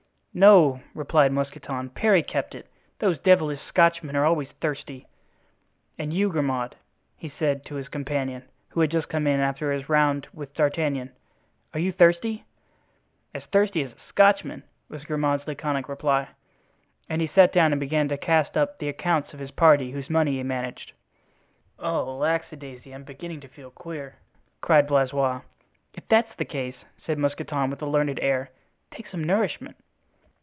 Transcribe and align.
"No," 0.33 0.79
replied 0.95 1.33
Mousqueton, 1.33 1.89
"Parry 1.89 2.23
kept 2.23 2.55
it. 2.55 2.67
Those 2.99 3.17
devilish 3.19 3.59
Scotchmen 3.67 4.15
are 4.15 4.23
always 4.23 4.47
thirsty. 4.61 5.05
And 5.99 6.13
you, 6.13 6.29
Grimaud," 6.29 6.77
he 7.17 7.27
said 7.27 7.65
to 7.65 7.75
his 7.75 7.89
companion, 7.89 8.43
who 8.69 8.79
had 8.79 8.91
just 8.91 9.09
come 9.09 9.27
in 9.27 9.41
after 9.41 9.73
his 9.73 9.89
round 9.89 10.29
with 10.33 10.53
D'Artagnan, 10.53 11.11
"are 11.73 11.81
you 11.81 11.91
thirsty?" 11.91 12.45
"As 13.35 13.43
thirsty 13.43 13.83
as 13.83 13.91
a 13.91 13.95
Scotchman!" 14.07 14.63
was 14.87 15.03
Grimaud's 15.03 15.45
laconic 15.47 15.89
reply. 15.89 16.29
And 17.09 17.21
he 17.21 17.27
sat 17.27 17.51
down 17.51 17.73
and 17.73 17.79
began 17.81 18.07
to 18.07 18.15
cast 18.17 18.55
up 18.55 18.79
the 18.79 18.87
accounts 18.87 19.33
of 19.33 19.39
his 19.41 19.51
party, 19.51 19.91
whose 19.91 20.09
money 20.09 20.37
he 20.37 20.43
managed. 20.43 20.93
"Oh, 21.77 22.15
lackadaisy! 22.19 22.95
I'm 22.95 23.03
beginning 23.03 23.41
to 23.41 23.49
feel 23.49 23.69
queer!" 23.69 24.15
cried 24.61 24.87
Blaisois. 24.87 25.41
"If 25.93 26.07
that's 26.07 26.33
the 26.37 26.45
case," 26.45 26.77
said 27.03 27.17
Mousqueton, 27.19 27.69
with 27.69 27.81
a 27.81 27.85
learned 27.85 28.21
air, 28.21 28.51
"take 28.91 29.09
some 29.09 29.25
nourishment." 29.25 29.75